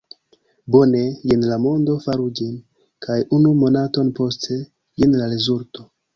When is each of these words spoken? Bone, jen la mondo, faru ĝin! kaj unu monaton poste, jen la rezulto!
Bone, 0.75 1.01
jen 1.31 1.43
la 1.49 1.59
mondo, 1.65 1.97
faru 2.05 2.25
ĝin! 2.39 2.57
kaj 3.07 3.19
unu 3.39 3.53
monaton 3.61 4.11
poste, 4.23 4.61
jen 5.05 5.17
la 5.23 5.31
rezulto! 5.37 5.89